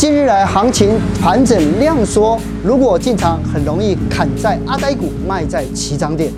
[0.00, 6.32] 近日来行情盘整量缩，如果进场很容易砍在阿呆股，卖在起涨点。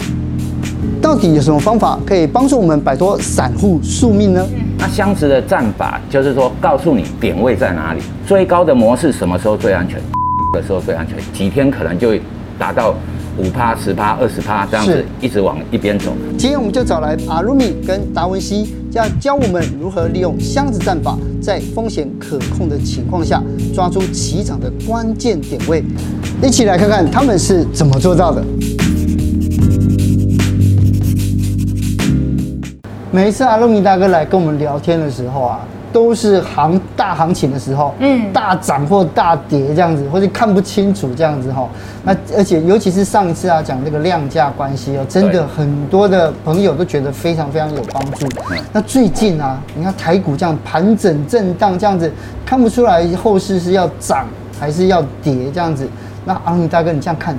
[1.00, 4.44] 到底有什么方法可以帮助我们摆脱散户宿命呢？
[4.78, 9.96] 那箱子的战法就是说，告诉你点位在哪里，最高的模式什么时候最安全，
[10.52, 12.20] 的时候最安全，几天可能就会
[12.58, 12.92] 达到
[13.38, 16.12] 五趴、十趴、二十趴这样子，一直往一边走。
[16.38, 23.42] 今天我们就找来阿鲁米跟达文西，要教我们如何利用箱子战法，在风险可控的情况下，
[23.74, 25.82] 抓住起涨的关键点位。
[26.42, 28.44] 一起来看看他们是怎么做到的。
[33.10, 35.60] 每一次阿鲁米大哥来跟我们聊天的时候啊，
[35.92, 41.68] 都是行大行情的时候，嗯，大涨或大跌这样子，或者看不清楚这样子哈。
[42.02, 48.26] 那而且尤其是上一次啊讲这个量价关系哦，真的很多的朋友都觉得非常非常有帮助。
[48.72, 52.10] 那最近啊，你看台股这样盘整震荡这样子，
[52.44, 54.26] 看不出来后市是要涨
[54.58, 55.86] 还是要跌这样子。
[56.24, 57.36] 那阿鲁米大哥，你这样看？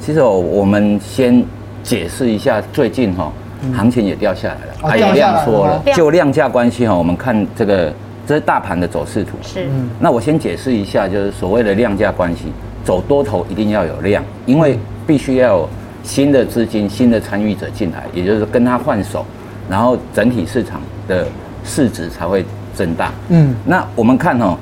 [0.00, 1.44] 其实我们先
[1.84, 3.30] 解释一下最近哈。
[3.74, 5.82] 行情也掉下来了，还有量缩了。
[5.94, 7.92] 就量价关系哈，我们看这个，
[8.26, 9.36] 这是大盘的走势图。
[9.42, 9.68] 是。
[10.00, 12.52] 那我先解释一下，就是所谓的量价关系，
[12.84, 15.68] 走多头一定要有量，因为必须要有
[16.02, 19.24] 新的资金、新的参与者进来，也就是跟他换手，
[19.70, 21.26] 然后整体市场的
[21.64, 23.12] 市值才会增大。
[23.28, 23.54] 嗯。
[23.64, 24.56] 那我们看哦，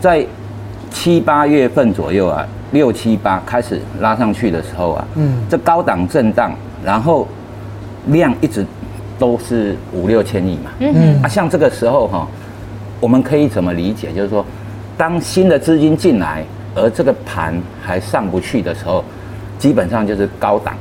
[0.00, 0.26] 在
[0.90, 6.52] 七八月份左右啊，六七八开始拉上去的时候啊，嗯，这高档震荡，
[6.84, 7.28] 然后。
[8.06, 8.64] 量一直
[9.18, 12.26] 都是五六千亿嘛，嗯嗯啊，像这个时候哈，
[12.98, 14.12] 我们可以怎么理解？
[14.12, 14.44] 就是说，
[14.96, 16.42] 当新的资金进来，
[16.74, 19.04] 而这个盘还上不去的时候，
[19.58, 20.74] 基本上就是高档，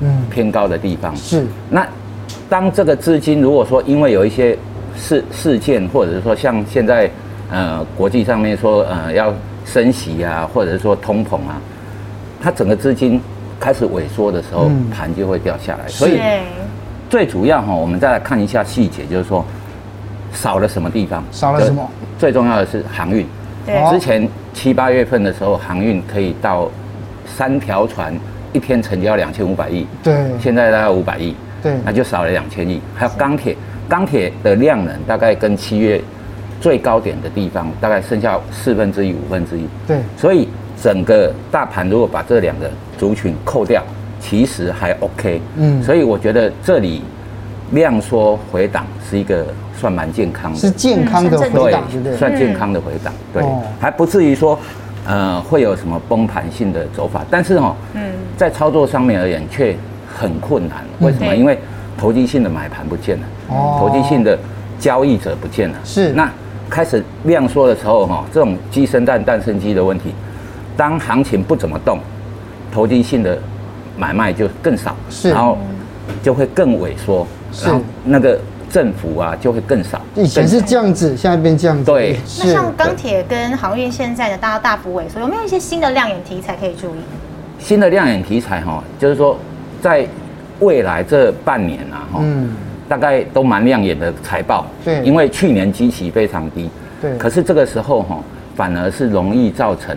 [0.00, 1.46] 嗯，偏高的地方是。
[1.70, 1.86] 那
[2.48, 4.58] 当这个资金如果说因为有一些
[4.96, 7.08] 事事件，或者是说像现在
[7.50, 9.32] 呃国际上面说呃要
[9.64, 11.60] 升息啊，或者是说通膨啊，
[12.42, 13.20] 它整个资金。
[13.58, 15.88] 开始萎缩的时候，盘就会掉下来。
[15.88, 16.20] 所以
[17.08, 19.44] 最主要哈，我们再来看一下细节，就是说
[20.32, 21.24] 少了什么地方？
[21.30, 21.88] 少了什么？
[22.18, 23.26] 最重要的是航运。
[23.90, 26.70] 之前七八月份的时候，航运可以到
[27.24, 28.14] 三条船
[28.52, 29.86] 一天成交两千五百亿。
[30.02, 30.14] 对。
[30.40, 31.34] 现在大概五百亿。
[31.62, 31.74] 对。
[31.84, 32.80] 那就少了两千亿。
[32.94, 33.56] 还有钢铁，
[33.88, 36.00] 钢铁的量能大概跟七月
[36.60, 39.66] 最高点的地方大概剩下四分之一、五分之一。
[39.86, 39.98] 对。
[40.16, 40.48] 所以。
[40.78, 43.82] 整个大盘如果把这两个族群扣掉，
[44.20, 45.40] 其实还 OK。
[45.56, 47.02] 嗯，所以我觉得这里
[47.72, 49.46] 量缩回档是一个
[49.78, 53.42] 算蛮健康的，是健康的回档，对，算健康的回档，对，
[53.80, 54.58] 还不至于说
[55.06, 57.24] 呃会有什么崩盘性的走法。
[57.30, 58.02] 但是哦，嗯，
[58.36, 60.78] 在操作上面而言却很困难。
[61.00, 61.34] 为什么？
[61.34, 61.58] 因为
[61.98, 64.38] 投机性的买盘不见了，哦，投机性的
[64.78, 65.78] 交易者不见了。
[65.84, 66.30] 是，那
[66.68, 70.12] 开始量缩的时候哈，这种鸡生蛋，蛋生鸡的问题。
[70.76, 71.98] 当行情不怎么动，
[72.76, 73.38] 投机性的
[73.96, 75.56] 买卖就更少，是，然后
[76.22, 78.38] 就会更萎缩，是，然后那个
[78.68, 79.98] 政府啊就会更少。
[80.14, 81.84] 以前是这样子，现在变这样子。
[81.84, 86.98] 对，那像钢铁跟航运现在的大家大幅萎缩，有没有一些新的亮眼题材可以注意？
[87.58, 89.38] 新的亮眼题材哈，就是说
[89.80, 90.06] 在
[90.60, 92.50] 未来这半年啊，哈，嗯，
[92.86, 94.66] 大概都蛮亮眼的财报。
[94.84, 96.68] 对，因为去年基期非常低，
[97.00, 98.18] 对，可是这个时候哈，
[98.54, 99.96] 反而是容易造成。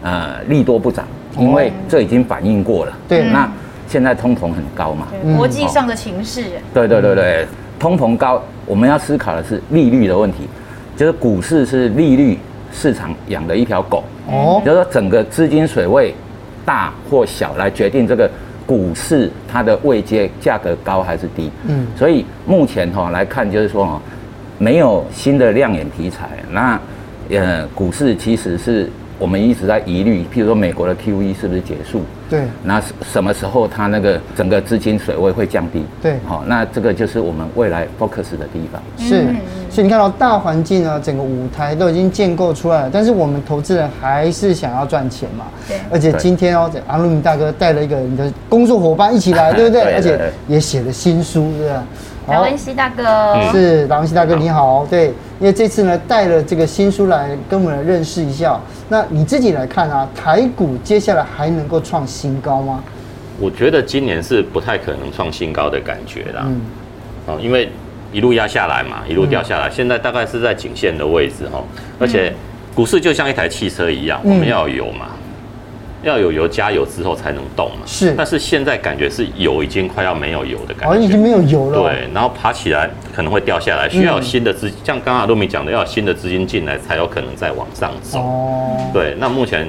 [0.00, 1.04] 呃，利多不涨，
[1.38, 2.92] 因为这已经反映过了。
[3.08, 3.50] 对，那
[3.86, 5.06] 现在通膨很高嘛？
[5.36, 6.44] 国际上的情势。
[6.74, 7.46] 对对对对，
[7.78, 10.48] 通膨高，我们要思考的是利率的问题，
[10.96, 12.38] 就是股市是利率
[12.72, 14.04] 市场养的一条狗。
[14.30, 16.12] 哦，就是说整个资金水位
[16.66, 18.30] 大或小来决定这个
[18.66, 21.50] 股市它的位阶价格高还是低。
[21.66, 24.02] 嗯，所以目前哈来看，就是说哈，
[24.58, 26.78] 没有新的亮眼题材，那
[27.30, 28.90] 呃股市其实是。
[29.18, 32.02] 我们一直在疑虑，譬如说美国的 QE 是不是结束？
[32.30, 32.42] 对。
[32.62, 35.84] 那什么时候它那个整个资金水位会降低？
[36.00, 36.18] 对。
[36.26, 38.80] 好，那这个就是我们未来 focus 的地方。
[38.96, 39.26] 是。
[39.70, 45.46] 所以你看到大环境呢，整个舞台都已经建构出来了，但是我们投资人还是想要赚钱嘛？
[45.66, 45.76] 对。
[45.90, 49.82] 而且今天哦，阿鲁米大哥带了一个你的工作伙伴一起来， 对不对？
[49.82, 49.94] 对。
[49.94, 51.84] 而且也写了新书，对吧？
[52.28, 53.50] 达文西大哥。
[53.50, 55.06] 是，达文西大哥你好，对。
[55.40, 58.58] 因为这次呢，带了这个新书来跟我们来认识一下。
[58.88, 62.82] 那你自己来看啊，台股接下来还能够创新高吗？
[63.40, 66.42] 我觉得今年是不太可能创新高的感觉啦。
[66.44, 66.60] 嗯。
[67.26, 67.70] 哦，因为
[68.12, 71.62] 一路压下来嘛，一路掉下来，嗯、现在大概是在颈线的位置哈。
[72.00, 72.34] 而且
[72.74, 75.06] 股市就像一台汽车一样，我们要有油嘛。
[76.02, 77.86] 要有油加油之后才能动嘛。
[77.86, 81.82] 是，但是现在感觉是油已经快要没有油的感觉，哦，已经没有油了。
[81.82, 88.18] 对，然后爬起来可能会掉下来，需要有新的资，嗯、像刚刚阿路米讲的，要有新的资金进来才有可能再往上走。
[88.18, 89.68] 哦，对，那目前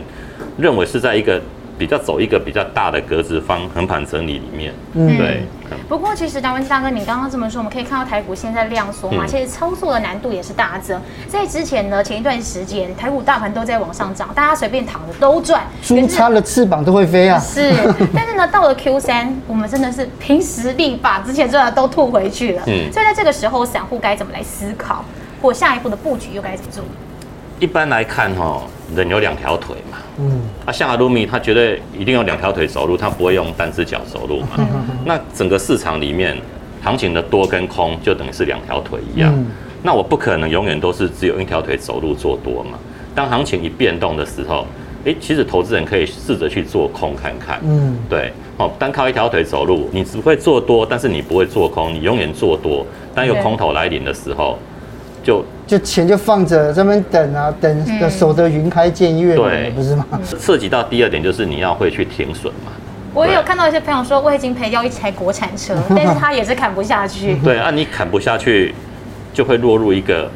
[0.58, 1.42] 认为是在一个。
[1.80, 5.44] 比较走一个比较大的格子方横盘整理里面，嗯，对。
[5.88, 11.00] 不过其实达文西大哥，你刚刚这么说，我们可以看到台股现在量缩嘛，其实操作的难度也是大增。
[11.28, 17.40] 在之前呢，前一段时间台股大盘都在往上涨，大家随便躺着都赚，猪插了翅膀都会飞啊。
[17.40, 17.74] 是，
[18.14, 22.64] 但是呢，到了 Q 三，我们真的是凭实力把之前赚的都吐回去了。
[22.68, 25.06] 嗯，所以在这个时候，散户该怎么来思考，
[25.42, 26.84] 或下一步的布局又该怎么做？
[27.60, 28.64] 一般来看，哈，
[28.96, 29.98] 人有两条腿嘛。
[30.20, 30.42] 嗯。
[30.66, 34.50] 啊，像阿鲁米，他绝对一定要两条腿走路，他不会用单只脚走路嘛。
[34.58, 34.68] 嗯。
[35.06, 36.38] 那整个市场里面，
[36.82, 39.34] 行情的多跟空就等于是两条腿一样。
[39.36, 39.48] 嗯。
[39.82, 42.78] 那我不可能永远都是只有一条腿走路做多嘛。
[43.16, 44.66] 当行情一变动的时候，
[45.06, 47.60] 哎，其实投资人可以试着去做空看看。
[47.64, 47.98] 嗯。
[48.10, 48.32] 对。
[48.58, 52.86] 哦，单靠一条腿走路，你只会做多，但是你不会做空，你永远做多。
[53.16, 54.60] 当有空头来临的时候，
[55.24, 55.44] 就。
[55.68, 60.04] 就钱就放着这边等啊，等的守得云开见月，对，不是吗？
[60.40, 62.72] 涉及到第二点就是你要会去停损嘛。
[63.14, 67.36] 我也有看到一些朋友说，我已经赔掉一台国产车， 但是他也是砍不下去。
[67.44, 68.74] 对啊，你砍不下去，
[69.32, 70.28] 就会落入一个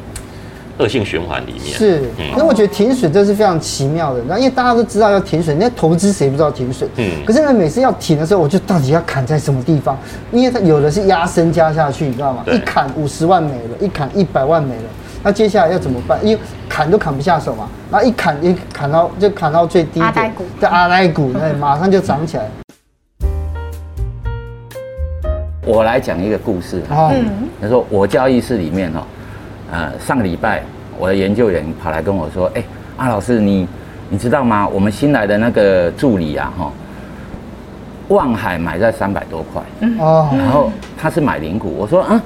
[0.80, 1.66] 恶性循环里面。
[1.66, 2.02] 是，
[2.36, 6.90] 那我觉得停损这是非常奇妙的，那因为大家都知道要停损，那投资谁不知道停损？
[6.98, 7.24] 嗯。
[7.26, 9.98] 可是呢，每次要停的时候，我就到底要砍在什么地方？
[10.32, 12.44] 因为它有的是压身加下去，你知道吗？
[12.52, 14.84] 一砍五十万没了，一砍一百万没了。
[15.22, 16.20] 那接下来要怎么办？
[16.26, 22.50] 因为砍都砍不下手嘛，然后一砍一砍到就砍到最低点，在阿呆股，那马上就涨起来。
[25.66, 27.10] 我来讲一个故事啊，
[27.62, 29.08] 他说我交易室里面哈，
[29.74, 30.62] 呃，上个礼拜
[31.00, 32.64] 我的研究员跑来跟我说，哎，
[32.98, 33.68] 阿老师你
[34.10, 34.68] 你知道吗？
[34.68, 36.72] 我们新来的那个助理啊哈，
[38.10, 39.64] 望海买在三百多块，
[40.00, 42.22] 哦，然后他是买零股，我说啊。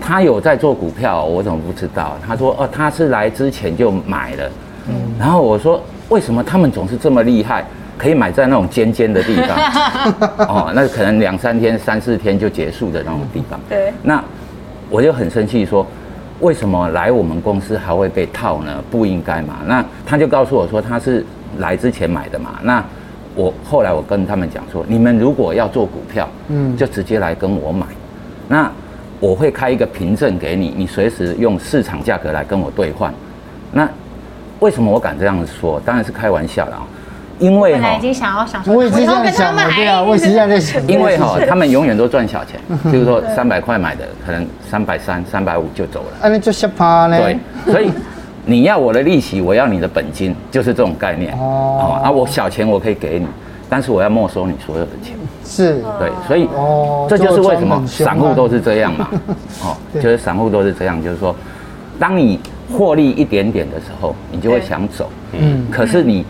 [0.00, 2.16] 他有在做股票，我怎么不知道？
[2.26, 4.50] 他说：“哦，他是来之前就买了。”
[4.88, 5.80] 嗯，然后我说
[6.10, 7.64] ：“为什么他们总是这么厉害，
[7.96, 9.56] 可以买在那种尖尖的地方？
[10.48, 13.94] 哦，那可能两三天、三四天就结束的那种地方。”对。
[14.02, 14.22] 那
[14.90, 15.86] 我就很生气，说
[16.44, 18.82] ：“为什么来我们公司还会被套呢？
[18.90, 21.24] 不应该嘛？”那他就告诉我说：“他是
[21.58, 22.84] 来之前买的嘛。”那
[23.34, 27.86] 我后来我跟他们讲说：“你们如果要做股票，嗯，就直接来跟我买。”
[28.46, 28.70] 那。
[29.20, 33.14] 我会开一个凭证给你，你随时用市场价格来跟我兑换。
[33.72, 33.88] 那
[34.60, 35.80] 为什么我敢这样说？
[35.82, 36.82] 当然是开玩笑的啊，
[37.38, 40.80] 因为哈，已经想要想说，我也是这样想的，对啊，我也是这样在想。
[40.88, 42.60] 因为哈， 他们永远都赚小钱，
[42.92, 46.06] 就是说三百块买的，可能三百三、三百五就走了。
[46.22, 47.18] 那你就瞎趴呢？
[47.18, 47.38] 对，
[47.72, 47.90] 所以
[48.44, 52.00] 你要我的利息，我要你的本金，就是这种概念哦。
[52.04, 53.26] 啊，我小钱我可以给你。
[53.66, 59.08] 但是我要没收你所有的钱，是对，所以哦，这就是为什么散户都是这样嘛，
[59.64, 61.34] 哦，就是散户都是这样，就是说，
[61.98, 62.38] 当你
[62.72, 66.24] 获利一点点的时候，你就会想走，嗯，可是你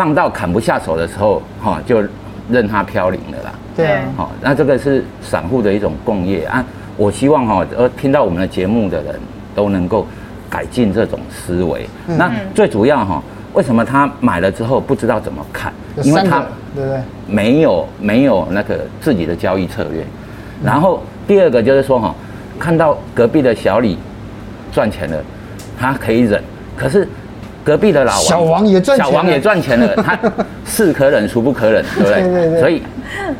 [0.00, 2.02] 放到砍不下手的时候，哈，就
[2.50, 6.64] 任它飘零了啦，对，好，那这个是散户的一种共业啊，
[6.96, 9.14] 我希望哈，呃，听到我们的节目的人
[9.54, 10.06] 都能够
[10.48, 13.22] 改进这种思维，那最主要哈。
[13.52, 15.70] 为什么他买了之后不知道怎么看？
[16.02, 20.02] 因为他对对没有没有那个自己的交易策略。
[20.64, 22.14] 然后第二个就是说哈，
[22.58, 23.98] 看到隔壁的小李
[24.72, 25.22] 赚钱了，
[25.78, 26.42] 他可以忍。
[26.74, 27.06] 可是
[27.64, 30.18] 隔壁的老王小王也赚小王也赚钱了， 他
[30.64, 32.22] 是可忍孰不可忍，对不对？
[32.22, 32.60] 对对对。
[32.60, 32.82] 所以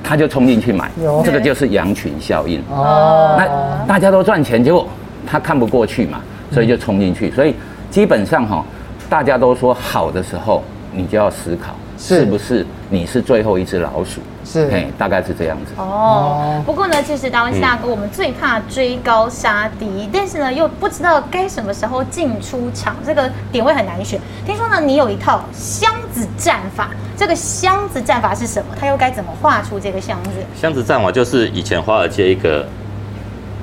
[0.02, 0.90] 他就冲进去买，
[1.24, 2.60] 这个就是羊群效应。
[2.70, 3.34] 哦。
[3.38, 4.86] 那大家都赚钱，结果
[5.26, 6.20] 他看不过去嘛，
[6.52, 7.30] 所以就冲进去。
[7.30, 7.54] 所以
[7.90, 8.64] 基本上哈。
[9.08, 10.62] 大家都说好的时候，
[10.92, 15.72] 你就要思考是不是你是最后一只老鼠，是，嘿，大概是这样子。
[15.76, 24.18] 哦，不过呢，其实达文西大哥，我们最怕追高杀低，但是呢，又不知道该什么时候进出场，这个点位很难选。
[24.46, 28.74] 听说呢，你有一套箱子战法，这个箱子战法是什么？
[28.80, 30.30] 它又该怎么画出这个箱子？
[30.58, 32.66] 箱子战法就是以前华尔街一个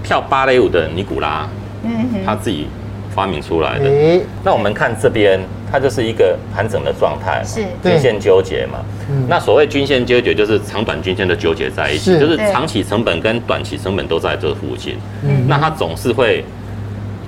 [0.03, 1.47] 跳芭蕾舞的尼古拉，
[1.83, 2.67] 嗯哼，他自己。
[3.17, 3.89] 发明出来的。
[4.43, 5.39] 那我们看这边，
[5.71, 8.77] 它就是一个盘整的状态，是均线纠结嘛。
[9.27, 14.99] 那所谓均线纠结，就是长短均线的纠结在一起，就是长期成本跟短期成本都在这附近。
[15.47, 16.45] 那它总是会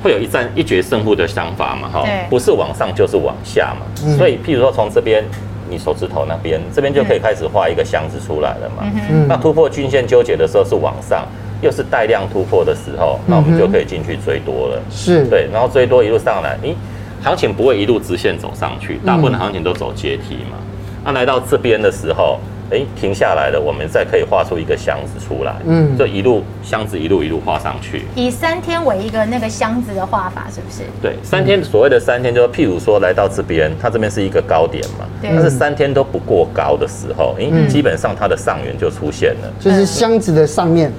[0.03, 4.15] 会有一战一决胜负的想法嘛，哈，不是往上就是往下嘛。
[4.15, 5.25] 所以，譬如说从这边，
[5.67, 8.83] 你手指头那边，这边就可以开始画一个箱子出来了嘛。
[9.27, 11.27] 那突破均线纠结的时候是往上。
[11.61, 14.81] 又是带量突破的时候，那我们就可以进去追多了。
[14.89, 16.75] 是对，然后追多一路上来，你
[17.21, 20.57] 行情不会一路直线走上去，大部分的行情都走阶梯嘛。
[21.03, 22.39] 那来到这边的时候。
[22.71, 25.55] 哎，停下来了，我们再可以画出一个箱子出来。
[25.65, 28.03] 嗯，就一路箱子一路一路画上去。
[28.13, 30.83] 以三天为一个那个箱子的画法，是不是？
[31.01, 35.05] 对，三天所谓的三天，就是譬如说来到这边，它这边是一个高点嘛。
[35.19, 35.31] 对。
[35.33, 39.51] 但是三天都不过高的时候，哎，基本上它的上缘就出现了。
[39.59, 40.93] 就是箱子的上面。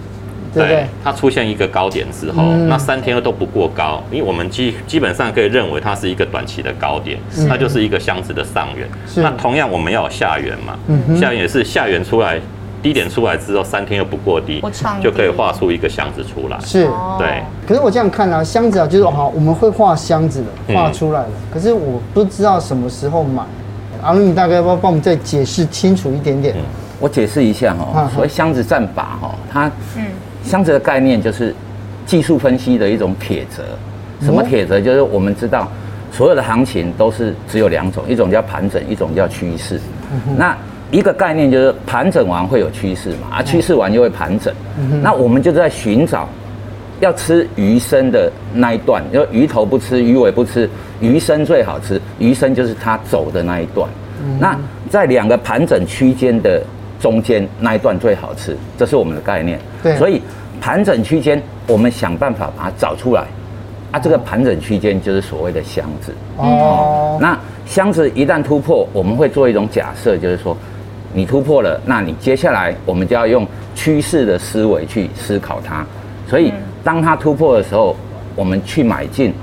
[0.52, 8.88] 对，对，它出现一个高点之后，嗯、那三天都不过高，因为我们基基本上可以认为它是一个短期的高点，是它就是一个箱子的上缘。
[9.07, 12.40] 是那同样我们要有下缘嘛，嗯、哼下缘也是下缘出来，
[12.83, 14.62] 低点出来之后，三天又不过低，
[15.02, 16.59] 就可以画出一个箱子出来。
[16.61, 16.88] 是，
[17.19, 17.42] 对。
[17.69, 21.28] 可是我这样看啊，箱子啊，就是好，我们会画箱子的，画出来了。
[21.28, 23.42] 嗯、可是我不知道什么时候买，
[24.02, 26.54] 阿伦，你大概要不要帮我们再解释清楚一点点？
[26.57, 26.62] 嗯、
[26.99, 30.07] 我解释一下哈，所谓箱子战法哈，它嗯。
[30.42, 31.54] 箱子的概念就是
[32.06, 33.62] 技术分析的一种铁则。
[34.25, 34.80] 什么铁则？
[34.80, 35.66] 就是我们知道
[36.12, 39.80] 所有的行情都是只有两种，一种叫盘整，一种叫趋势。
[40.37, 40.56] 那
[40.90, 44.52] 一个概念就是盘整完会有趋势嘛，啊，趋势完就会盘整。
[45.02, 46.28] 那我们就在寻找
[47.00, 50.68] 要吃鱼身的那一段，就鱼头不吃，鱼尾不吃，
[51.00, 51.99] 鱼身最好吃。
[52.18, 53.88] 鱼身就是它走的那一段。
[54.38, 54.59] 那
[54.90, 56.62] 在两个盘整区间的。
[57.00, 59.59] 中间那一段最好吃，这是我们的概念。
[59.83, 60.21] 对，所以
[60.61, 63.25] 盘整区间，我们想办法把它找出来。
[63.90, 66.14] 啊，这个盘整区间就是所谓的箱子。
[66.37, 67.19] 哦。
[67.21, 70.57] 那箱子一旦突破，我们会做一种假设，就是说，
[71.12, 75.85] 你突破了，那你接下来我们就要用趋势的思维去思考它。
[76.28, 76.52] 所以，
[76.85, 77.97] 当它突破的时候，
[78.37, 79.35] 我们去买进。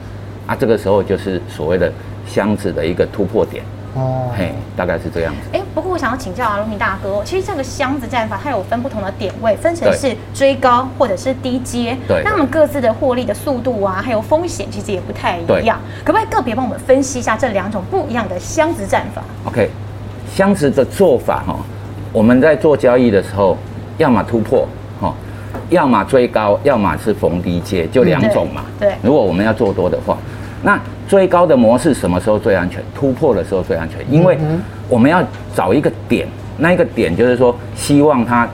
[0.45, 1.91] 啊，这个时候就是所谓的
[2.25, 3.61] 箱子的一个突破点。
[3.97, 5.49] 哦，嘿，大概是这样子。
[5.53, 11.97] 哎，不过我想要请教阿鲁米大哥，其实这个箱子战法它有分不同的点位，分成是追高或者是低阶。
[12.07, 12.21] 对。
[12.23, 15.79] 那我们各自的获利的速度啊，还有风险其实也不太一样。
[15.79, 19.69] 对可不可以个别帮我们分析一下这两种不一样的箱子战法？OK，
[20.31, 21.55] 箱子的做法哈，
[22.13, 23.57] 我们在做交易的时候，
[23.97, 24.67] 要么突破
[25.01, 25.11] 哈，
[25.69, 28.61] 要么追高，要么是逢低接，就两种嘛。
[28.79, 28.89] 对。
[28.89, 30.15] 对如果我们要做多的话。
[30.63, 32.83] 那追高的模式什么时候最安全？
[32.95, 34.37] 突破的时候最安全，因为
[34.89, 35.23] 我们要
[35.55, 38.47] 找一个点，那一个点就是说，希望它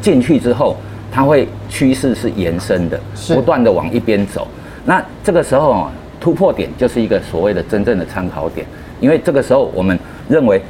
[0.00, 0.76] 进去之后，
[1.12, 4.48] 它会趋势是延伸的，不断的往一边走。
[4.84, 5.88] 那这个时候
[6.20, 8.66] 突破点就是一个所谓的真正的参考点，
[8.98, 10.60] 因为这个时候我们认为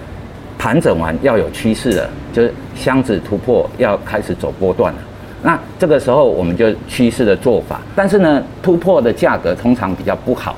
[0.58, 4.98] 盘整完要有趋势了，就是箱子突破要开始走波段了。
[5.42, 10.54] 那这个时候我们就趋势的做法，但是呢，突破的价格通常比较不好。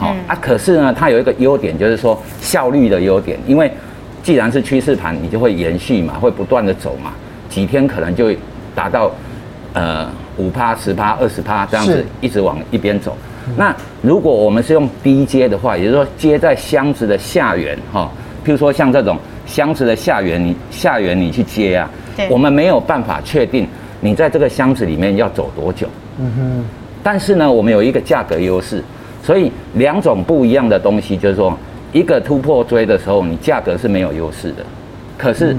[0.00, 3.38] 好、嗯、啊，可是呢，它有一个优点，就是说效率的优点。
[3.46, 3.70] 因为
[4.22, 7.12] 既然是趋势盘，你就会延续嘛，会不断的走嘛，
[7.50, 8.38] 几天可能就会
[8.74, 9.12] 达到
[9.74, 13.14] 呃五趴、十趴、二十趴这样子，一直往一边走。
[13.58, 18.10] 那如果我们是用低阶的话，也就是说接在箱子的下缘哈，
[18.42, 23.68] 譬如说像这种箱子的下缘，你下缘你去接啊，对我们没有办法确定
[24.00, 25.86] 你在这个箱子里面要走多久。
[26.18, 26.64] 嗯哼。
[27.02, 28.82] 但是呢，我们有一个价格优势。
[29.30, 31.56] 所以两种不一样的东西，就是说，
[31.92, 34.66] 一个突破追的时候，你价格是没有优势的，
[35.16, 35.56] 可是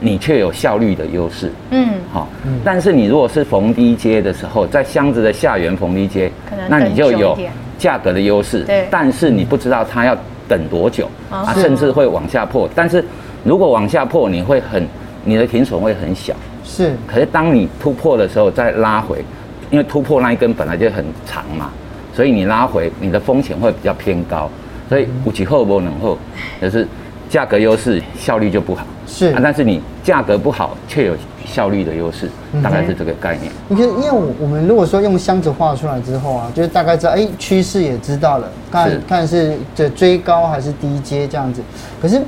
[0.00, 1.52] 你却有效率的优势。
[1.70, 2.26] 嗯，好。
[2.64, 6.32] 但是你如果是逢低接的时候，在箱子的下缘逢低接，
[6.66, 7.36] 那你就有
[7.76, 8.60] 价格的优势。
[8.60, 8.86] 对。
[8.90, 10.16] 但是你不知道它要
[10.48, 12.66] 等多久，啊，甚至会往下破。
[12.74, 13.04] 但是
[13.44, 14.88] 如果往下破，你会很，
[15.26, 16.32] 你的停损会很小。
[16.64, 16.92] 是。
[17.06, 19.22] 可是当你突破的时候再拉回，
[19.70, 21.70] 因为突破那一根本来就很长嘛。
[22.14, 24.48] 所以你拉回，你的风险会比较偏高，
[24.88, 26.16] 所以五级后波能后，
[26.62, 26.86] 就是
[27.28, 28.86] 价格优势，效率就不好。
[29.06, 32.30] 是啊，但是你价格不好，却有效率的优势，
[32.62, 33.52] 大概是这个概念。
[33.68, 41.60] 你看，因为我们如果说用箱子画出来之后啊，就是大概知道，哎，趋势也知道了，看是看是这追高还是低阶这样子。
[42.00, 42.22] 可是，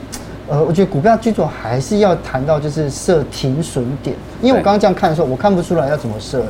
[0.49, 6.45] 呃，我觉得股票最主要还是要谈到就是设停损点，因为我刚刚这样看的时候，我看不出来要怎么设。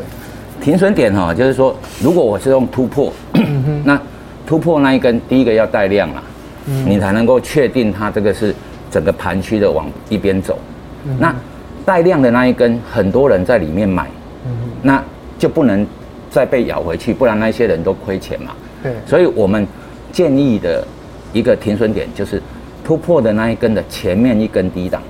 [0.66, 3.96] 停损点哈，就是说，如果我是用突破，嗯、那
[4.44, 6.20] 突破那一根，第一个要带量啊，
[6.66, 8.52] 嗯、你才能够确定它这个是
[8.90, 10.58] 整个盘区的往一边走。
[11.04, 11.32] 嗯、那
[11.84, 14.08] 带量的那一根，很多人在里面买，
[14.44, 14.50] 嗯、
[14.82, 15.00] 那
[15.38, 15.86] 就不能
[16.32, 18.50] 再被咬回去，不然那些人都亏钱嘛。
[18.82, 19.64] 对，所以我们
[20.10, 20.84] 建议的
[21.32, 22.42] 一个停损点就是
[22.82, 25.00] 突破的那一根的前面一根低档。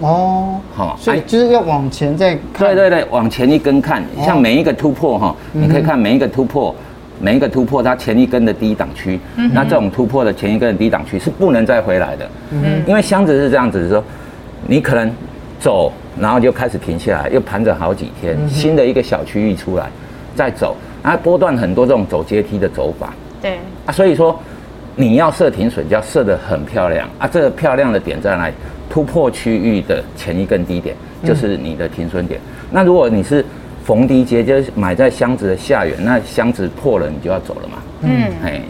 [0.00, 2.74] 哦，好，所以就是要往前再看。
[2.74, 6.74] 对对对，往前一根看，像每一个突破哈，你可以看每一个突破，
[7.20, 9.18] 每一个突破它前一根的低档区，
[9.52, 12.30] 那这种突破的前一根的低档区是不能再回来的。
[12.50, 14.02] 嗯，因为箱子是这样子，是说
[14.66, 15.10] 你可能
[15.58, 19.86] 走，然后就开始停下来，又盘整好几天，新的一个小区域出来，
[20.34, 23.12] 再走，啊，波段很多这种走阶梯的走法。
[23.42, 24.38] 对，啊，所以说
[24.96, 27.26] 你要设停损，就要设得很漂亮啊！
[27.26, 28.54] 这个漂亮的点在哪里？
[28.90, 32.40] 突破区域的前一根低点就是你的停损点。
[32.40, 33.44] 嗯、那如果你是
[33.84, 37.78] 逢低接，就是买在箱子的下缘，那箱子破了，你就要走了嘛。
[38.02, 38.60] 嗯，哎。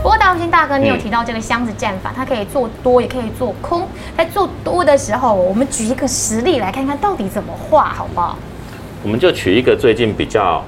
[0.00, 3.86] 不过大兴大哥，你有提到这个箱子战法，它可以做多，也可以做空。
[4.16, 8.38] 在做多的时候，我们举一个实例来看看到底怎么画，好不好？
[9.02, 10.64] 我们就取一个最近比较。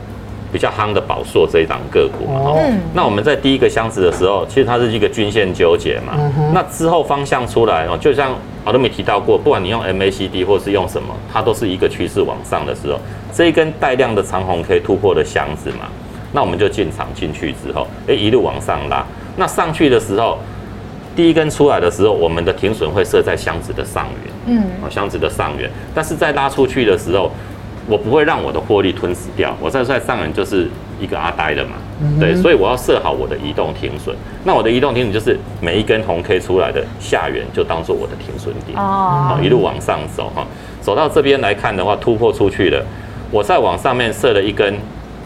[0.52, 8.32] 比较夯的宝硕这一档个股嘛，嗯，那我们在第一个箱子的时候，其实它是一个均线纠结嘛，嗯、那之后方向出来哦，就像
[8.62, 13.00] 我都没提到过，不管你用 MACD 或是用什么，它都是一个趋势往上的时候，
[13.32, 15.88] 这一根带量的长红可以突破的箱子嘛，
[16.32, 19.02] 那我们就进场进去之后，哎，一路往上拉，
[19.36, 20.38] 那上去的时候，
[21.16, 27.30] 第一根出来的时候，我们的停损会设在箱子的上缘，嗯，哦，箱子的上缘，但是在拉出去的时候。
[27.88, 30.68] 我不会让我的获利吞死掉，我在在上面就是
[31.00, 34.14] 一个阿呆的嘛，嗯、对，所以我要设好我的移动停损。
[34.44, 40.46] 那我的移动停损就是每一根红 K 出来的下缘就当做我的停损点，哦，一路往上走哈，
[40.80, 42.84] 走到这边来看的话，突破出去了，
[43.30, 44.78] 我再往上面设了一根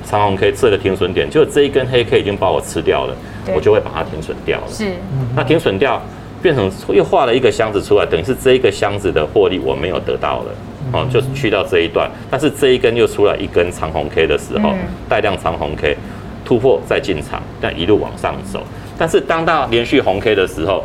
[0.04, 3.14] 长红 K 设的停损点，就这一根黑 K 已经把我吃掉了，
[3.54, 4.68] 我就会把它停损掉了。
[4.68, 4.92] 是，
[5.34, 6.00] 那停损掉
[6.40, 10.54] 变成又画了一个箱子出来，等于是这一个箱子的获利我没有得到了。
[10.92, 14.74] 哦，就是去到这一段，但是这一根又出来一根长红 K 的时候，
[15.08, 15.96] 带量长红 K
[16.44, 18.62] 突破再进场，但一路往上走。
[18.96, 20.84] 但是当到连续红 K 的时候，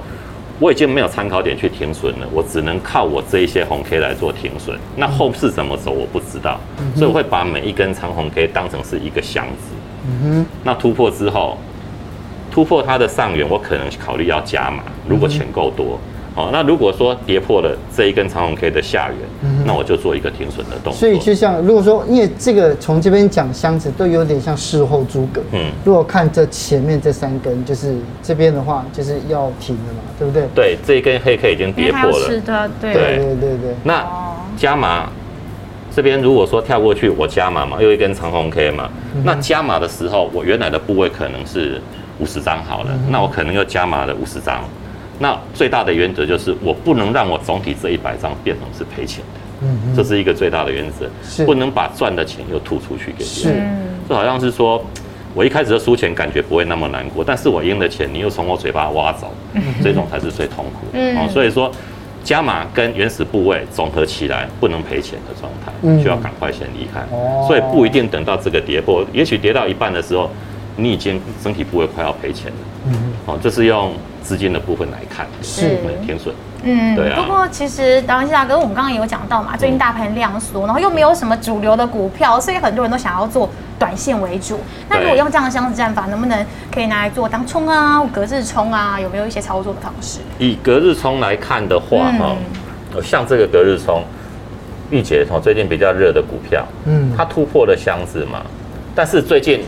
[0.60, 4.77] 我已经没有参考点去停损了，我只能靠我这一些红 K 来做停损。
[4.96, 6.60] 那后市怎么走我不知道，
[6.96, 9.74] 所以我会把每一根长红 K 当成是一个箱子。
[10.08, 11.58] 嗯哼，那突破之后，
[12.51, 16.00] 突破它的上缘，我可能考虑要加码，如果钱够多。
[16.34, 20.94] 好，那如果说跌破了这一根长红 K 的下缘，嗯、那我就做一个停损的动作。
[20.94, 25.42] 所以就像如果说，因为这个从这边讲箱子都有点像事后诸葛。
[25.52, 30.48] 嗯，如果看这前面这三根，就是这边的话就是要停了嘛，对不对？
[30.56, 32.26] 对，这一根黑 K 已经跌破了。
[32.26, 33.76] 是的，对对对对对。
[33.84, 34.08] 那
[34.56, 35.10] 加码
[35.94, 41.82] 这边如果说跳过去，我加码嘛，又一根长红 K 嘛，嗯、那加码的时候，我原来的部位可能是
[42.20, 44.64] 五十张好了，嗯、那我可能又加码了五十张。
[45.22, 53.62] 那最大的原则就是，我不能让我总体这一百张变成是赔钱的，嗯，这是一个最大的原则，是不能把赚的钱又吐出去给别人，
[54.03, 54.84] 是，就好像是说，
[55.36, 59.31] 我一开始的输钱感觉不会那么难过，但是我赢的钱你又从我嘴巴挖走，
[59.84, 61.72] 这种才是最痛苦的，嗯，所以说
[62.24, 70.27] 加码跟原始部位总合起来不能赔钱的状态，嗯，就要赶快先离开，哦，所以不一定等到这个跌破，也许跌到一半的时候，
[70.75, 72.57] 你已经整体部位快要赔钱了，
[72.88, 73.94] 嗯，哦，这是用。
[74.24, 77.20] 资金的部分来看是天损，嗯，对啊。
[77.20, 84.59] 不过其实达文西大哥，我们刚刚也有讲到嘛，最近大盘量缩，然后又没有什么主流的股票，所以很多人都想要做短线为主。
[84.87, 89.00] 那如果用这样的箱子战法，能不能可以拿来做当冲啊、隔日冲啊？
[89.00, 90.20] 有没有一些操作的方式？
[90.37, 92.35] 以隔日冲来看的话，哈、
[92.94, 94.03] 嗯，像这个隔日冲，
[94.91, 98.44] 玉姐从最近比较热的股票，嗯，它突破了箱子嘛，
[98.94, 99.61] 但是最近。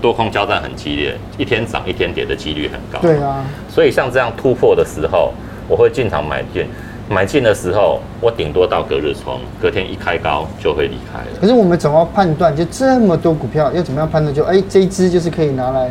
[0.00, 2.98] 多空交战很激烈，一天涨一天跌的几率很高。
[3.00, 5.32] 对啊，所以像这样突破的时候，
[5.68, 6.66] 我会进场买进。
[7.12, 11.26] 买进的时候，我顶多到隔日冲，隔天一开高就会离开了。
[11.40, 12.54] 可是我们怎么判断？
[12.54, 14.32] 就这么多股票，要怎么样判断？
[14.32, 15.90] 就哎，这一支就是可以拿来。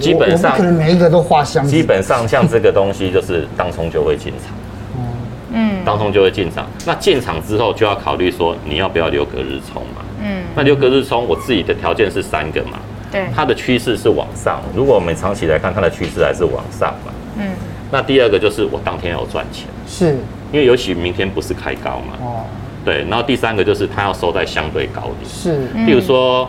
[0.00, 1.66] 基本上可能每一个都画箱。
[1.66, 4.56] 基本上像这个东西，就是当冲就会进场。
[5.52, 6.66] 嗯，当冲就会进场。
[6.86, 10.02] 那进场之后就要考虑说，你要不要留隔日冲嘛？
[10.22, 12.78] 嗯，那留隔日冲，我自己的条件是三个嘛。
[13.10, 14.60] 对，它的趋势是往上。
[14.74, 17.12] 如果我们长期来看，它的趋势还是往上嘛。
[17.38, 17.50] 嗯。
[17.90, 20.16] 那第二个就是我当天要赚钱，是
[20.52, 22.18] 因为尤其明天不是开高嘛。
[22.20, 22.44] 哦。
[22.84, 25.24] 对，然后第三个就是它要收在相对高点。
[25.26, 25.58] 是。
[25.86, 26.48] 比如说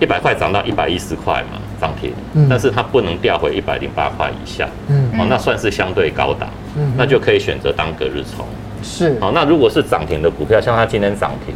[0.00, 2.12] 一百块涨到一百一十块嘛，涨停。
[2.34, 2.46] 嗯。
[2.48, 4.68] 但是它不能掉回一百零八块以下。
[4.88, 5.08] 嗯。
[5.18, 6.48] 哦，那算是相对高档。
[6.76, 6.92] 嗯。
[6.96, 8.44] 那就可以选择当隔日冲。
[8.82, 9.16] 是。
[9.20, 11.54] 好，那如果是涨停的股票，像它今天涨停，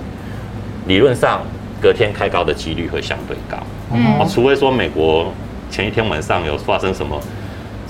[0.86, 1.42] 理论上
[1.82, 3.56] 隔天开高的几率会相对高。
[3.92, 5.26] 嗯，除非说美国
[5.70, 7.18] 前一天晚上有发生什么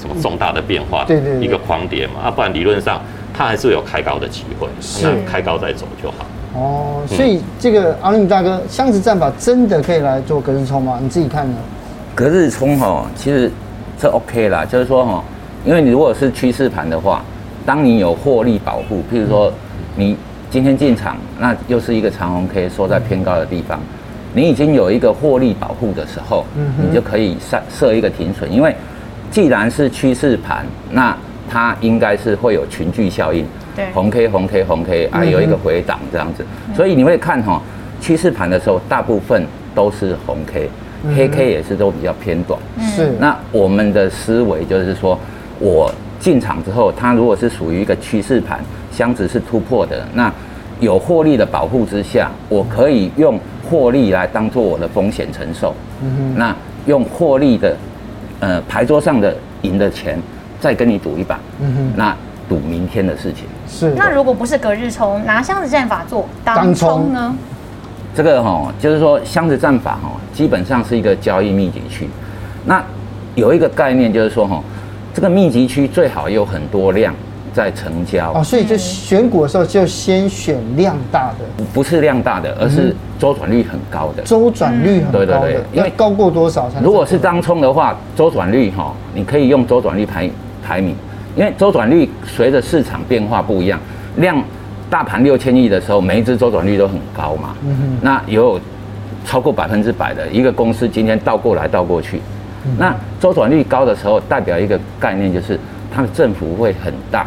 [0.00, 3.00] 什么重大的变化，对对，一个狂跌嘛，啊，不然理论上
[3.34, 4.68] 它还是有开高的机会，
[5.02, 6.26] 那开高再走就好。
[6.54, 10.98] 哦，所以这个阿林大哥，箱子战法真的可以来做隔日冲吗？
[11.02, 11.56] 你自己看呢？
[12.14, 13.50] 隔日冲哈，其实
[13.98, 15.22] 这 OK 啦，就是说哈，
[15.64, 17.22] 因为你如果是趋势盘的话，
[17.66, 19.52] 当你有获利保护，譬如说
[19.94, 20.16] 你
[20.50, 23.78] 今天进场，那又是一个长红 K 缩在偏高的地方。
[24.34, 28.74] 你已经有一个获利保护的时候，嗯、你就可以设设一个停损，因为
[29.30, 31.16] 既然是趋势盘，那
[31.50, 37.60] 它应该是会有群聚效应，对，红 K 红 K 红 K 啊，有一个回档这样子，嗯、所以你会看哈，
[38.00, 40.70] 趋势盘的时候大部分都是红 K，
[41.16, 42.60] 黑 K 也是都比较偏短。
[42.80, 43.12] 是。
[43.18, 45.18] 那我们的思维就是说，
[45.58, 48.60] 我进场之后，它如果是属于一个趋势盘，
[48.92, 50.32] 箱子是突破的，那
[50.80, 53.38] 有获利的保护之下，我可以用
[53.68, 55.74] 获利来当做我的风险承受。
[56.02, 56.38] 嗯哼。
[56.38, 57.76] 那用获利的，
[58.40, 60.18] 呃，牌桌上的赢的钱，
[60.60, 61.38] 再跟你赌一把。
[61.60, 61.92] 嗯哼。
[61.96, 62.16] 那
[62.48, 63.44] 赌明天的事情。
[63.68, 63.92] 是。
[63.96, 67.34] 那如果不是隔日冲，拿箱子战法做当冲呢？
[68.14, 72.08] 这个哈，就是说箱子战法哈，基本上是一个交易密集区。
[72.64, 72.82] 那
[73.34, 74.60] 有一个概念就是说哈，
[75.14, 77.14] 这个密集区最好有很多量
[77.54, 78.32] 在成交。
[78.32, 84.22] 哦，所以就选股的时候就先选量大的，不是量大的，而是周转率很高的。
[84.22, 86.80] 周转率很高的，对对对，因为高过多少才？
[86.80, 90.30] 如果是当冲的话，周转率哈，你可以用周转率排
[90.64, 90.94] 排名，
[91.36, 93.78] 因为周转率随着市场变化不一样，
[94.16, 94.42] 量。
[94.90, 97.54] 大盘六千亿的时候，每一只周转率都很高嘛。
[98.00, 98.58] 那有
[99.22, 102.22] 超过百分之百的一个公司，今天倒过来倒过去。
[102.64, 105.60] 嗯、那周转率高的时候，代表一个概念，就是
[105.94, 107.26] 它的振幅会很大。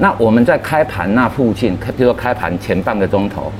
[0.00, 3.52] 那我们在开盘那附近，比如说开盘前半个钟头，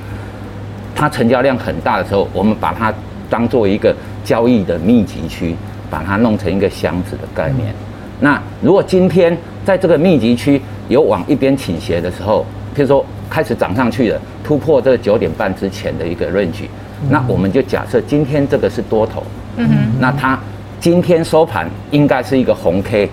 [0.97, 2.93] 它成交量很大的时候，我们把它
[3.31, 5.55] 当做一个交易的密集区，
[5.89, 7.69] 把它弄成一个箱子的概念。
[7.69, 7.75] 嗯、
[8.19, 13.07] 那如果今天在这个密集区有往一边倾斜的时候，譬如说。
[13.29, 16.63] 开始涨上去了，突破这个九点半之前的一个 range，
[17.11, 19.21] 那我们就假设今天这个是多头，
[19.57, 20.39] 嗯哼，那它
[20.79, 23.11] 今天收盘应该是一个红 K，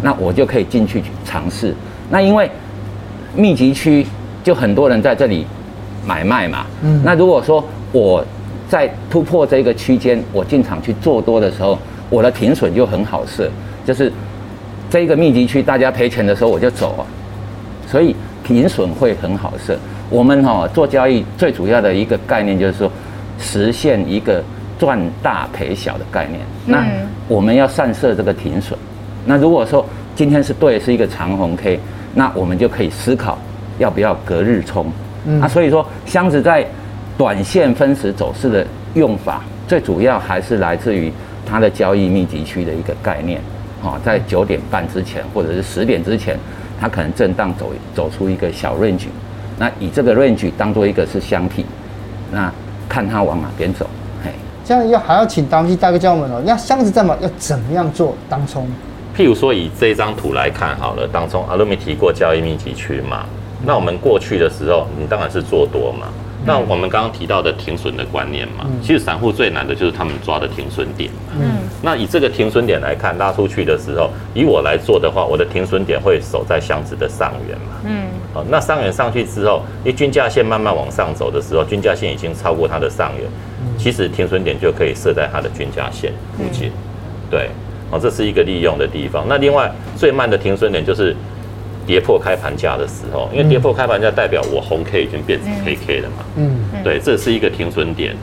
[0.00, 1.74] 那我就可以进去尝试。
[2.08, 2.48] 那因为
[3.34, 4.06] 密集区
[4.44, 5.44] 就很多人在这里
[6.06, 8.24] 买卖嘛，嗯，那如果说我
[8.68, 13.50] 在突破这个区间，我进场去做多的时候，我的停损就很好设，
[13.84, 14.12] 就是
[14.88, 17.02] 这个密集区大家赔钱的时候我就走啊，
[17.86, 18.14] 所以。
[18.42, 22.90] 停损会很好设，我们哈做交易最主要的一个概念就是说，
[23.38, 24.42] 实现一个
[24.76, 26.40] 赚大赔小的概念。
[26.66, 26.84] 那
[27.28, 28.76] 我们要善设这个停损。
[29.24, 29.86] 那如果说
[30.16, 31.78] 今天是对，是一个长红 K，
[32.12, 33.38] 那我们就可以思考
[33.78, 34.90] 要不要隔日冲。
[35.40, 36.66] 啊，所以说箱子在
[37.16, 41.12] 短线分时走势的用法，最主要还是来自于
[41.44, 43.40] 它的交易密集区的一个概念。
[43.82, 46.38] 哈，在九点半之前或者是十点之前。
[46.82, 49.04] 它可能震荡走走出一个小 range，
[49.58, 51.66] 那以这个 range 当做一个是箱体，
[52.32, 52.50] 那
[52.88, 53.86] 看它往哪边走，
[54.24, 54.30] 嘿，
[54.64, 58.66] 这样要还要请达文西大哥教我们哦，那箱子战法要怎么样做当冲？
[59.14, 63.26] 譬如说以这张图来看好了，当中阿鲁米提过交易密集区嘛，
[63.64, 66.06] 那我们过去的时候，你当然是做多嘛。
[66.46, 71.10] 那我们刚刚提到的停损的观念嘛，其实散户最难的就是他们抓的停损点。
[71.38, 77.76] 嗯，那以这个停损点来看，拉出去的时候，以我来做的话，我的停损点会守在箱子的上缘嘛。
[77.84, 83.28] 嗯，好，那上缘上去之后，因为均价线慢慢往上走的时候，均价线已经超过它的上缘，
[83.76, 86.72] 其实停损点就可以设在它的均价线附近。
[87.30, 87.50] 对，
[87.90, 89.26] 好，这是一个利用的地方。
[89.28, 91.14] 那另外最慢的停损点就是。
[91.90, 96.24] 跌破开盘价的时候，因为跌破开盘价代表我红 K 已经变成黑 K 了嘛。
[96.36, 98.14] 嗯，对，这是一个停损点。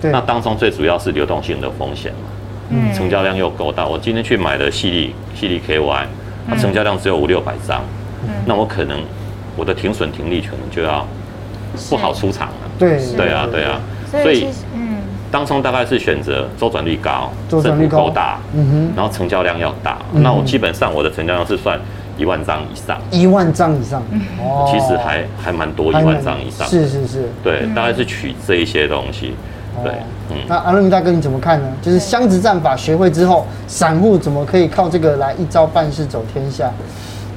[0.00, 2.28] 对，那当中最主要是流动性的风险嘛。
[2.70, 6.04] 嗯，成交量又够大，我今天去买了矽力矽力 KY，
[6.48, 7.82] 它成交量只有五六百张，
[8.46, 9.00] 那我可能
[9.56, 11.04] 我的停损停利可能就要
[11.90, 12.70] 不好出场了。
[12.78, 13.80] 对，对啊，对啊。
[14.12, 19.98] 所以，嗯，当中大概是选择周转率高，振幅够大，嗯哼，然后成交量要大。
[20.12, 21.76] 那我基本上我的成交量是算。
[22.18, 24.02] 一万张以上，一万张以上，
[24.40, 29.34] 哦，其实还还蛮多，一万张以上，是是是，对，大概是取这一些东西，
[29.84, 29.92] 对，
[30.30, 31.66] 嗯，那阿鲁米大哥你怎么看呢？
[31.80, 36.68] 就是箱子战法学会之后，散户怎么可以靠这个来一招半式走天下？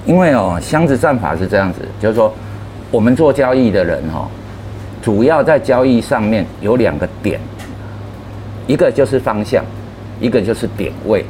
[0.07, 2.33] 因为哦，箱子战法是这样子，就是说
[2.89, 4.27] 我们做交易的人哈，
[4.99, 7.39] 主要在交易上面有两个点，
[8.65, 9.63] 一个就是方向，
[10.19, 11.23] 一个就是点位。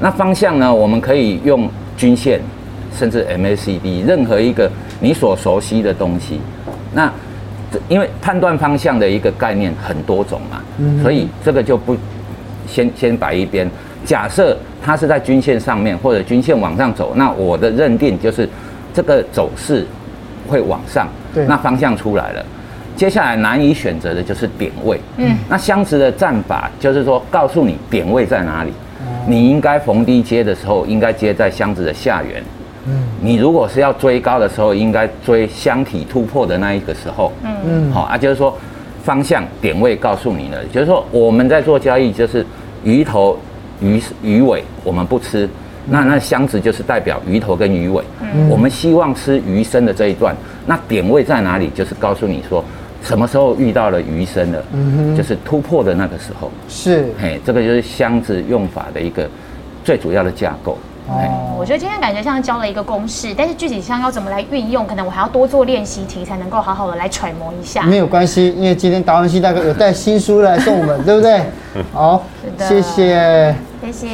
[0.00, 2.40] 那方向呢，我们可以用均线。
[2.92, 6.40] 甚至 MACD 任何一个你所熟悉的东西，
[6.92, 7.12] 那
[7.88, 10.60] 因为判断方向的一个概念很多种嘛，
[11.02, 11.96] 所以这个就不
[12.66, 13.70] 先先摆一边。
[14.04, 18.48] 假设它是在均线上面或者均线往上走，那我的认定就是
[18.92, 19.86] 这个走势
[20.48, 21.06] 会往上，
[21.46, 22.44] 那方向出来了。
[22.96, 28.72] 接下来难以选择的就是点位，嗯，那箱子的战法就是说告诉你点位在哪里，
[29.26, 32.42] 你应该逢低接的时候应该接在箱子的下缘。
[32.86, 37.32] 嗯，你如果是要追高的时候，应该追箱体突破的那一个时候。
[37.44, 38.56] 嗯嗯，好啊，就是说
[39.02, 42.44] 方向点位告诉你了，就是说我们在做交易，就是
[42.84, 43.38] 鱼头
[43.80, 45.48] 鱼鱼尾我们不吃，
[45.88, 50.34] 那那箱子就是代表鱼头跟鱼尾，嗯，我们希望吃鱼身的这一段，
[50.66, 51.70] 那点位在哪里？
[51.74, 52.64] 就是告诉你说
[53.02, 54.62] 什么时候遇到了鱼身了？
[55.16, 56.50] 就是突破的那个时候。
[56.68, 59.26] 是，嘿，这个就是箱子用法的一个
[59.82, 60.76] 最主要的架构。
[61.08, 67.82] 哦，我觉得今天感觉像教了一个公式，但是具体上要怎么来运用，可能我还要多做练习题，才能够好好的来揣摩一下。
[67.82, 71.40] 没有关系，因为今天达文西大哥有带新书来送我们，对不对？
[71.92, 72.22] 好，
[72.58, 74.08] 谢谢，谢谢。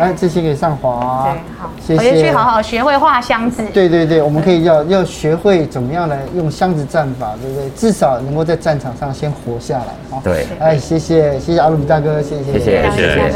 [0.00, 1.28] 来，这些给尚华。
[1.32, 2.00] 对，好，谢谢。
[2.00, 3.62] 回去好好学会画箱子。
[3.72, 7.70] 对对对，我们可以要要学会怎么样来用箱子战法，对不对？
[7.70, 10.20] 至少能够在战场上先活下来。
[10.22, 13.30] 对，哎，谢谢，谢谢阿鲁比大哥，谢谢，谢谢，谢谢，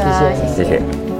[0.55, 1.14] 谢谢，谢谢。